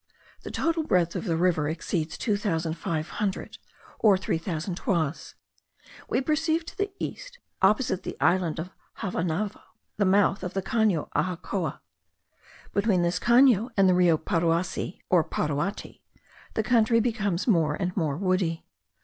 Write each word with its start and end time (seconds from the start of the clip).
The 0.41 0.49
total 0.49 0.81
breadth 0.81 1.15
of 1.15 1.25
the 1.25 1.37
river 1.37 1.69
exceeds 1.69 2.17
two 2.17 2.35
thousand 2.35 2.73
five 2.73 3.07
hundred 3.07 3.59
or 3.99 4.17
three 4.17 4.39
thousand 4.39 4.73
toises. 4.77 5.35
We 6.09 6.21
perceived 6.21 6.65
to 6.69 6.75
the 6.79 6.91
East, 6.97 7.37
opposite 7.61 8.01
the 8.01 8.17
island 8.19 8.57
of 8.57 8.71
Javanavo, 9.01 9.61
the 9.97 10.05
mouth 10.05 10.41
of 10.41 10.55
the 10.55 10.63
Cano 10.63 11.07
Aujacoa. 11.15 11.81
Between 12.73 13.03
this 13.03 13.19
Cano 13.19 13.69
and 13.77 13.87
the 13.87 13.93
Rio 13.93 14.17
Paruasi 14.17 15.01
or 15.11 15.23
Paruati, 15.23 16.01
the 16.55 16.63
country 16.63 16.99
becomes 16.99 17.45
more 17.45 17.75
and 17.75 17.95
more 17.95 18.17
woody. 18.17 18.65